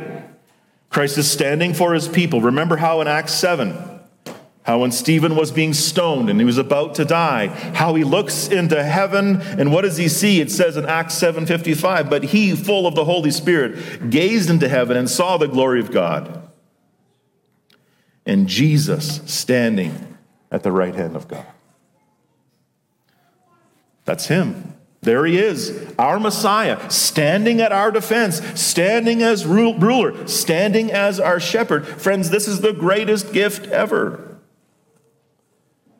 [0.88, 2.40] Christ is standing for his people.
[2.40, 3.76] Remember how in Acts 7,
[4.64, 8.47] how when Stephen was being stoned and he was about to die, how he looks
[8.47, 10.40] into heaven and what does he see?
[10.40, 14.97] It says in Acts 7:55, but he full of the Holy Spirit gazed into heaven
[14.97, 16.41] and saw the glory of God
[18.27, 20.16] and Jesus standing
[20.51, 21.47] at the right hand of God.
[24.05, 24.75] That's him.
[25.01, 31.41] There he is, our Messiah, standing at our defense, standing as ruler, standing as our
[31.41, 31.85] shepherd.
[31.85, 34.39] Friends, this is the greatest gift ever.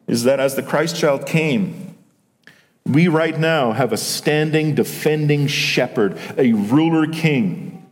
[0.07, 1.97] Is that as the Christ child came,
[2.87, 7.89] we right now have a standing, defending shepherd, a ruler king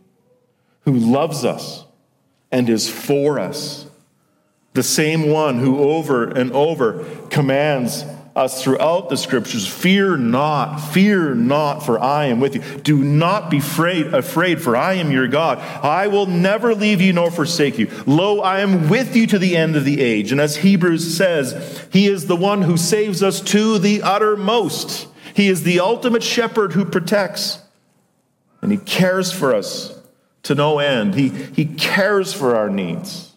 [0.85, 1.83] who loves us
[2.51, 3.85] and is for us
[4.73, 8.05] the same one who over and over commands
[8.35, 12.61] us throughout the scriptures fear not fear not for i am with you.
[12.79, 15.57] Do not be afraid afraid for i am your god.
[15.59, 17.89] I will never leave you nor forsake you.
[18.05, 20.31] Lo i am with you to the end of the age.
[20.31, 25.07] And as hebrews says he is the one who saves us to the uttermost.
[25.33, 27.59] He is the ultimate shepherd who protects.
[28.61, 29.99] And he cares for us
[30.43, 31.15] to no end.
[31.15, 33.30] He, he cares for our needs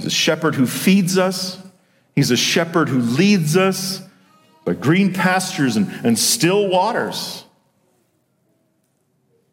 [0.00, 1.58] He's a shepherd who feeds us,
[2.16, 4.00] He's a shepherd who leads us
[4.64, 7.44] by green pastures and, and still waters.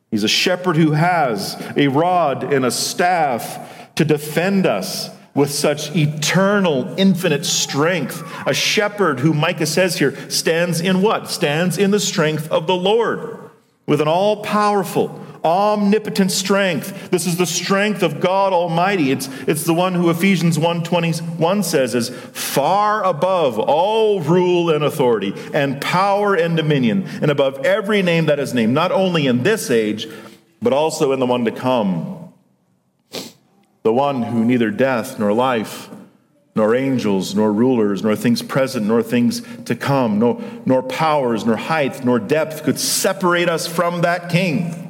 [0.09, 5.93] He's a shepherd who has a rod and a staff to defend us with such
[5.95, 8.23] eternal, infinite strength.
[8.47, 11.29] A shepherd who, Micah says here, stands in what?
[11.29, 13.51] Stands in the strength of the Lord
[13.85, 17.09] with an all powerful, omnipotent strength.
[17.11, 19.11] This is the strength of God Almighty.
[19.11, 25.33] It's, it's the one who Ephesians 1:21 says is far above all rule and authority
[25.53, 29.69] and power and dominion and above every name that is named, not only in this
[29.69, 30.07] age,
[30.61, 32.33] but also in the one to come.
[33.83, 35.89] The one who neither death nor life
[36.55, 41.55] nor angels, nor rulers, nor things present, nor things to come, nor, nor powers, nor
[41.55, 44.86] height, nor depth could separate us from that King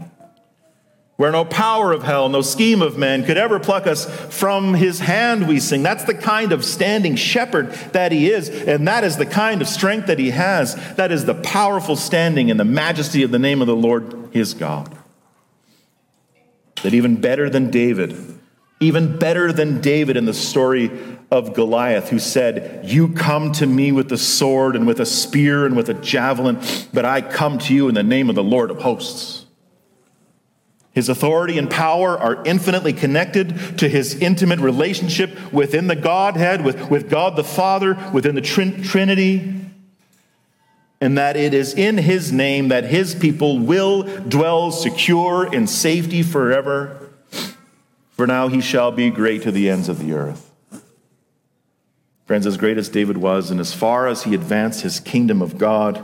[1.18, 5.00] where no power of hell, no scheme of man could ever pluck us from his
[5.00, 5.82] hand, we sing.
[5.82, 9.68] That's the kind of standing shepherd that he is, and that is the kind of
[9.68, 10.76] strength that he has.
[10.96, 14.54] That is the powerful standing in the majesty of the name of the Lord his
[14.54, 14.96] God.
[16.84, 18.16] That even better than David,
[18.80, 20.92] even better than David in the story
[21.32, 25.66] of Goliath, who said, You come to me with a sword and with a spear
[25.66, 26.62] and with a javelin,
[26.94, 29.47] but I come to you in the name of the Lord of hosts.
[30.98, 36.90] His authority and power are infinitely connected to his intimate relationship within the Godhead, with,
[36.90, 39.62] with God the Father, within the trin- Trinity,
[41.00, 46.24] and that it is in his name that his people will dwell secure in safety
[46.24, 47.12] forever.
[48.14, 50.52] For now he shall be great to the ends of the earth.
[52.26, 55.60] Friends, as great as David was, and as far as he advanced his kingdom of
[55.60, 56.04] God,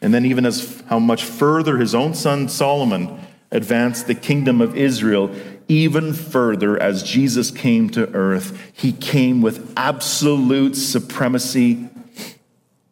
[0.00, 3.20] and then even as how much further his own son Solomon
[3.52, 5.34] advanced the kingdom of Israel
[5.68, 8.58] even further as Jesus came to earth.
[8.72, 11.88] He came with absolute supremacy.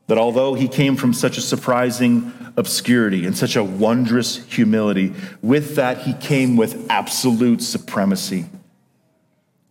[0.06, 5.76] That although he came from such a surprising obscurity and such a wondrous humility, with
[5.76, 8.46] that he came with absolute supremacy.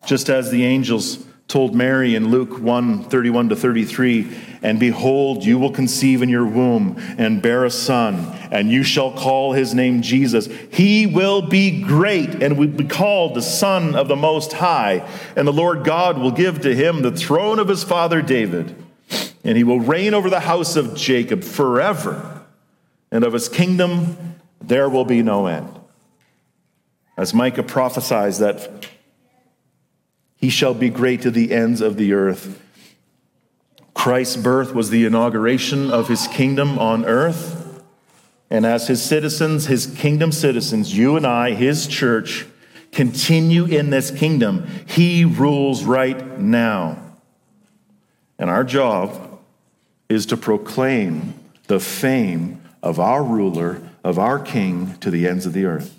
[0.05, 5.57] Just as the angels told Mary in Luke 1 31 to 33, and behold, you
[5.57, 10.03] will conceive in your womb and bear a son, and you shall call his name
[10.03, 10.47] Jesus.
[10.71, 15.47] He will be great and will be called the Son of the Most High, and
[15.47, 18.75] the Lord God will give to him the throne of his father David,
[19.43, 22.43] and he will reign over the house of Jacob forever,
[23.11, 25.79] and of his kingdom there will be no end.
[27.17, 28.87] As Micah prophesies that
[30.39, 32.61] he shall be great to the ends of the earth.
[33.93, 37.83] Christ's birth was the inauguration of his kingdom on earth.
[38.49, 42.47] And as his citizens, his kingdom citizens, you and I, his church,
[42.93, 44.65] continue in this kingdom.
[44.87, 46.97] He rules right now.
[48.39, 49.39] And our job
[50.07, 51.33] is to proclaim
[51.67, 55.98] the fame of our ruler, of our king, to the ends of the earth.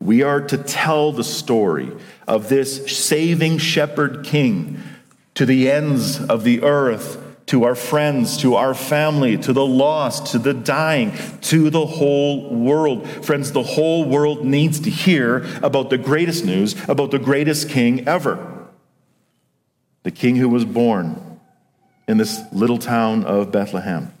[0.00, 1.90] We are to tell the story
[2.26, 4.82] of this saving shepherd king
[5.34, 10.32] to the ends of the earth, to our friends, to our family, to the lost,
[10.32, 13.08] to the dying, to the whole world.
[13.08, 18.06] Friends, the whole world needs to hear about the greatest news, about the greatest king
[18.06, 18.54] ever
[20.04, 21.40] the king who was born
[22.06, 24.13] in this little town of Bethlehem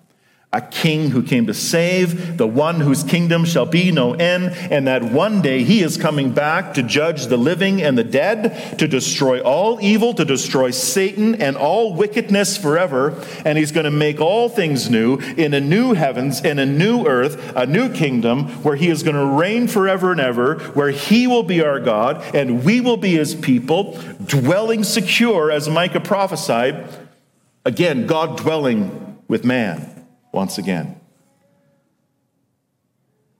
[0.54, 4.86] a king who came to save, the one whose kingdom shall be no end, and
[4.86, 8.86] that one day he is coming back to judge the living and the dead, to
[8.86, 13.20] destroy all evil, to destroy Satan and all wickedness forever.
[13.44, 17.04] And he's going to make all things new in a new heavens and a new
[17.04, 21.26] earth, a new kingdom where he is going to reign forever and ever, where he
[21.26, 26.86] will be our God and we will be his people, dwelling secure, as Micah prophesied.
[27.64, 29.93] Again, God dwelling with man
[30.34, 31.00] once again.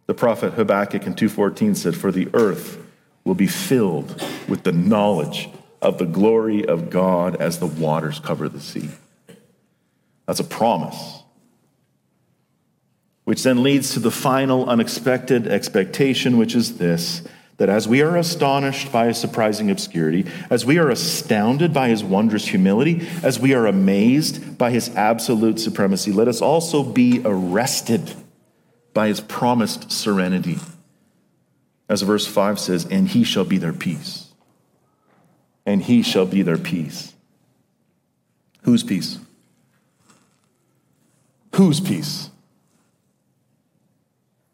[0.07, 2.79] The prophet Habakkuk in 2:14 said, "For the earth
[3.25, 5.49] will be filled with the knowledge
[5.81, 8.91] of the glory of God as the waters cover the sea."
[10.27, 11.23] That's a promise.
[13.25, 17.23] Which then leads to the final unexpected expectation, which is this
[17.57, 22.03] that as we are astonished by his surprising obscurity, as we are astounded by his
[22.03, 28.13] wondrous humility, as we are amazed by his absolute supremacy, let us also be arrested
[28.93, 30.59] by his promised serenity.
[31.89, 34.33] As verse 5 says, and he shall be their peace.
[35.67, 37.15] And he shall be their peace.
[38.63, 39.19] Whose peace?
[41.55, 42.31] Whose peace?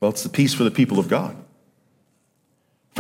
[0.01, 1.37] Well, it's the peace for the people of God.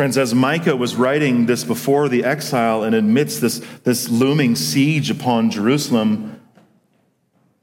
[0.00, 5.10] Friends, as Micah was writing this before the exile and amidst this, this looming siege
[5.10, 6.40] upon Jerusalem,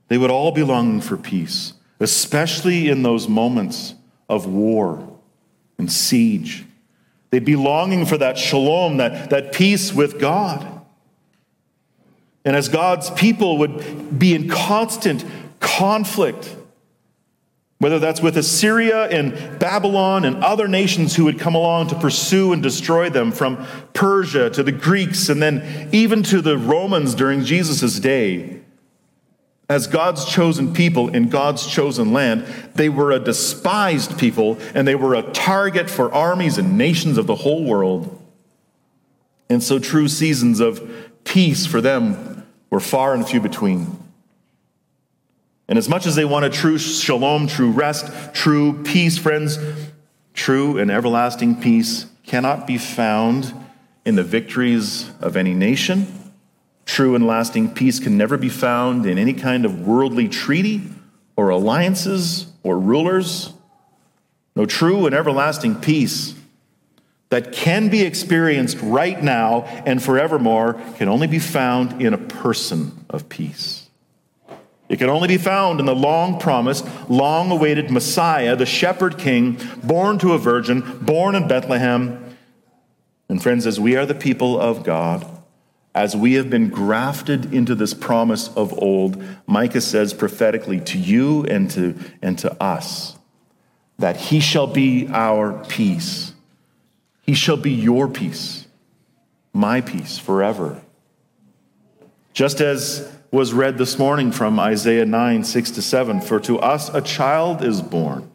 [0.07, 3.95] they would all be longing for peace, especially in those moments
[4.29, 5.17] of war
[5.79, 6.63] and siege.
[7.31, 10.85] They'd be longing for that shalom, that, that peace with God.
[12.45, 15.25] And as God's people would be in constant
[15.59, 16.55] conflict
[17.79, 22.51] whether that's with Assyria and Babylon and other nations who would come along to pursue
[22.51, 27.43] and destroy them, from Persia to the Greeks and then even to the Romans during
[27.43, 28.61] Jesus' day.
[29.69, 34.95] As God's chosen people in God's chosen land, they were a despised people and they
[34.95, 38.23] were a target for armies and nations of the whole world.
[39.49, 40.81] And so, true seasons of
[41.25, 44.06] peace for them were far and few between.
[45.67, 49.59] And as much as they want a true shalom, true rest, true peace, friends,
[50.33, 53.53] true and everlasting peace cannot be found
[54.05, 56.07] in the victories of any nation.
[56.85, 60.83] True and lasting peace can never be found in any kind of worldly treaty
[61.35, 63.51] or alliances or rulers.
[64.55, 66.33] No true and everlasting peace
[67.29, 73.05] that can be experienced right now and forevermore can only be found in a person
[73.09, 73.86] of peace.
[74.89, 79.59] It can only be found in the long promised, long awaited Messiah, the shepherd king,
[79.83, 82.35] born to a virgin, born in Bethlehem.
[83.27, 85.27] And friends, as we are the people of God,
[85.93, 91.43] as we have been grafted into this promise of old, Micah says prophetically to you
[91.45, 93.17] and to, and to us
[93.99, 96.33] that he shall be our peace.
[97.23, 98.67] He shall be your peace,
[99.51, 100.81] my peace forever.
[102.31, 106.21] Just as was read this morning from Isaiah 9, 6 to 7.
[106.21, 108.29] For to us a child is born,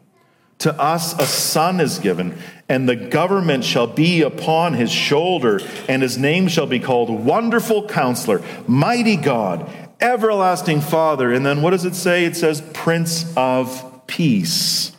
[0.59, 2.37] to us a son is given,
[2.69, 7.87] and the government shall be upon his shoulder, and his name shall be called Wonderful
[7.87, 9.69] Counselor, Mighty God,
[9.99, 11.31] Everlasting Father.
[11.31, 12.25] And then what does it say?
[12.25, 14.91] It says Prince of Peace,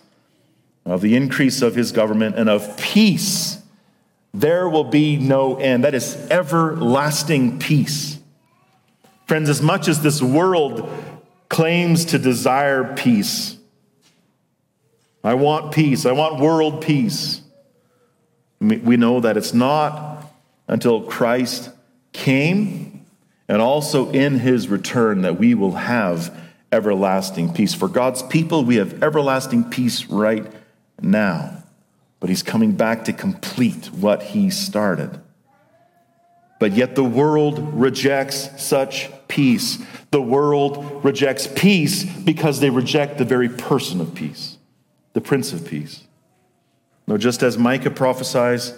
[0.84, 3.59] of the increase of his government and of peace
[4.34, 5.84] there will be no end.
[5.84, 8.14] That is everlasting peace.
[9.27, 10.89] Friends, as much as this world
[11.49, 13.57] claims to desire peace,
[15.22, 17.41] I want peace, I want world peace.
[18.61, 20.31] We know that it's not
[20.68, 21.70] until Christ
[22.12, 23.07] came
[23.49, 26.35] and also in his return that we will have
[26.72, 27.75] everlasting peace.
[27.75, 30.47] For God's people, we have everlasting peace right
[31.01, 31.62] now.
[32.20, 35.20] But he's coming back to complete what he started.
[36.59, 39.78] But yet the world rejects such peace.
[40.11, 44.59] The world rejects peace because they reject the very person of peace,
[45.12, 46.05] the Prince of Peace.
[47.07, 48.72] No, just as Micah prophesies,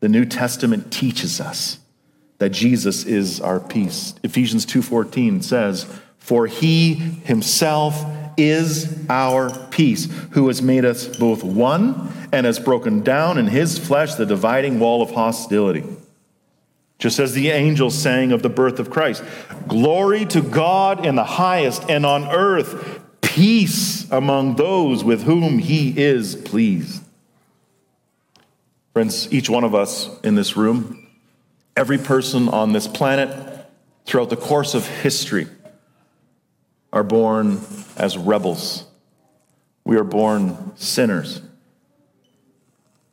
[0.00, 1.78] the New Testament teaches us
[2.38, 4.14] that Jesus is our peace.
[4.22, 5.86] Ephesians 2:14 says,
[6.18, 8.06] "For he himself
[8.36, 13.76] is our peace, who has made us both one and has broken down in his
[13.76, 15.82] flesh the dividing wall of hostility."
[16.98, 19.22] Just as the angels sang of the birth of Christ,
[19.68, 25.96] glory to God in the highest and on earth peace among those with whom he
[25.96, 27.02] is pleased.
[28.92, 31.06] Friends, each one of us in this room,
[31.76, 33.64] every person on this planet
[34.04, 35.46] throughout the course of history
[36.92, 37.60] are born
[37.96, 38.84] as rebels.
[39.84, 41.42] We are born sinners.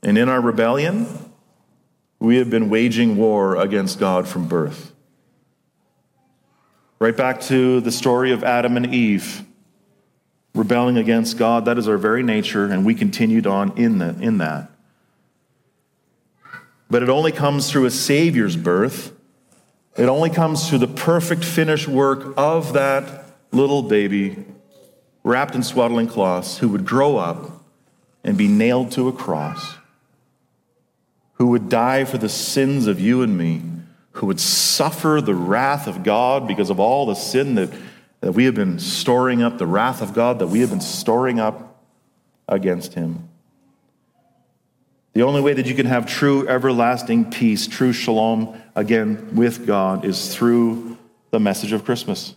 [0.01, 1.07] And in our rebellion,
[2.19, 4.93] we have been waging war against God from birth.
[6.99, 9.43] Right back to the story of Adam and Eve
[10.55, 11.65] rebelling against God.
[11.65, 14.71] That is our very nature, and we continued on in, the, in that.
[16.89, 19.11] But it only comes through a Savior's birth.
[19.97, 24.45] It only comes through the perfect finished work of that little baby
[25.23, 27.63] wrapped in swaddling cloths who would grow up
[28.23, 29.75] and be nailed to a cross,
[31.35, 33.61] who would die for the sins of you and me,
[34.13, 37.69] who would suffer the wrath of God because of all the sin that,
[38.21, 41.39] that we have been storing up, the wrath of God that we have been storing
[41.39, 41.83] up
[42.47, 43.29] against him.
[45.13, 50.03] The only way that you can have true everlasting peace, true shalom, again, with God,
[50.03, 50.97] is through
[51.31, 52.35] the message of Christmas.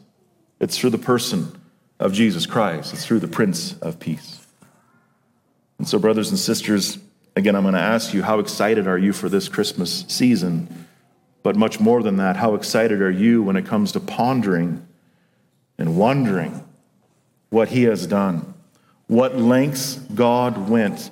[0.60, 1.60] It's through the person
[2.00, 4.46] of Jesus Christ, it's through the Prince of Peace.
[5.78, 6.98] And so, brothers and sisters,
[7.36, 10.86] again, I'm going to ask you, how excited are you for this Christmas season?
[11.42, 14.86] But much more than that, how excited are you when it comes to pondering
[15.78, 16.64] and wondering
[17.50, 18.54] what He has done?
[19.06, 21.10] What lengths God went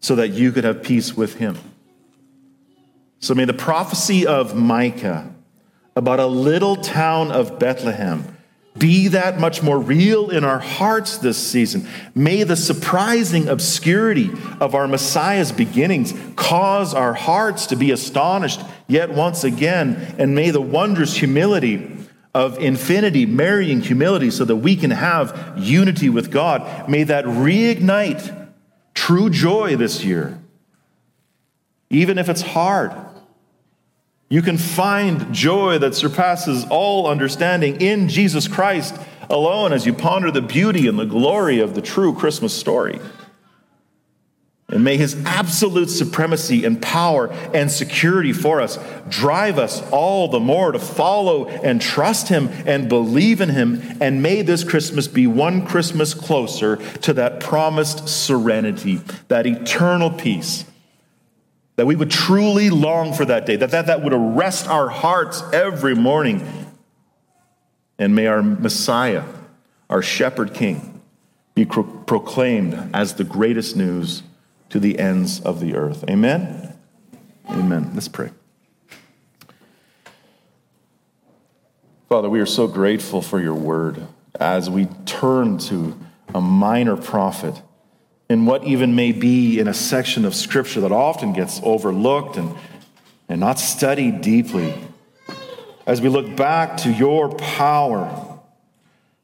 [0.00, 1.58] so that you could have peace with him.
[3.20, 5.34] So may the prophecy of Micah
[5.96, 8.37] about a little town of Bethlehem
[8.78, 11.88] be that much more real in our hearts this season.
[12.14, 19.10] May the surprising obscurity of our Messiah's beginnings cause our hearts to be astonished yet
[19.10, 21.96] once again, and may the wondrous humility
[22.34, 28.48] of infinity marrying humility so that we can have unity with God, may that reignite
[28.94, 30.38] true joy this year,
[31.90, 32.92] even if it's hard.
[34.28, 38.94] You can find joy that surpasses all understanding in Jesus Christ
[39.30, 43.00] alone as you ponder the beauty and the glory of the true Christmas story.
[44.70, 50.40] And may his absolute supremacy and power and security for us drive us all the
[50.40, 53.80] more to follow and trust him and believe in him.
[53.98, 60.66] And may this Christmas be one Christmas closer to that promised serenity, that eternal peace.
[61.78, 65.44] That we would truly long for that day, that that, that would arrest our hearts
[65.52, 66.44] every morning.
[68.00, 69.22] And may our Messiah,
[69.88, 71.00] our shepherd king,
[71.54, 74.24] be pro- proclaimed as the greatest news
[74.70, 76.02] to the ends of the earth.
[76.10, 76.76] Amen?
[77.48, 77.92] Amen.
[77.94, 78.30] Let's pray.
[82.08, 84.04] Father, we are so grateful for your word
[84.40, 85.96] as we turn to
[86.34, 87.62] a minor prophet
[88.28, 92.54] in what even may be in a section of scripture that often gets overlooked and,
[93.28, 94.74] and not studied deeply.
[95.86, 98.28] As we look back to your power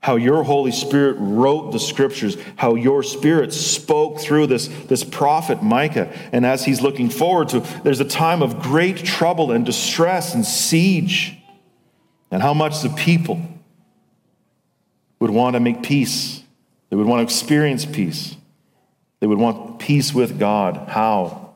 [0.05, 5.63] how your Holy Spirit wrote the scriptures, how your Spirit spoke through this, this prophet
[5.63, 6.13] Micah.
[6.31, 10.45] And as he's looking forward to, there's a time of great trouble and distress and
[10.45, 11.39] siege,
[12.31, 13.41] and how much the people
[15.21, 16.43] would want to make peace.
[16.91, 18.37] They would want to experience peace.
[19.25, 20.87] They would want peace with God.
[20.87, 21.55] How?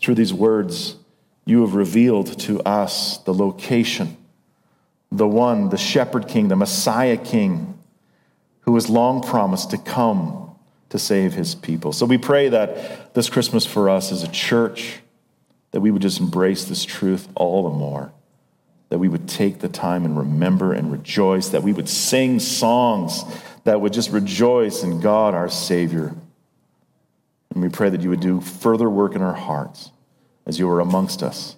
[0.00, 0.96] Through these words,
[1.44, 4.16] you have revealed to us the location,
[5.12, 7.78] the one, the shepherd king, the Messiah king
[8.62, 10.56] who has long promised to come
[10.88, 11.92] to save his people.
[11.92, 14.98] So we pray that this Christmas for us as a church,
[15.70, 18.12] that we would just embrace this truth all the more,
[18.88, 23.22] that we would take the time and remember and rejoice, that we would sing songs
[23.62, 26.12] that would just rejoice in God our Savior.
[27.54, 29.90] And we pray that you would do further work in our hearts
[30.44, 31.56] as you are amongst us.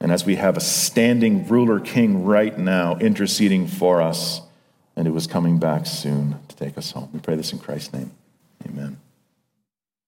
[0.00, 4.40] And as we have a standing ruler king right now interceding for us,
[4.96, 7.10] and it was coming back soon to take us home.
[7.12, 8.12] We pray this in Christ's name.
[8.66, 8.98] Amen.